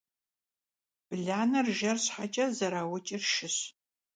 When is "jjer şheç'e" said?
1.77-2.45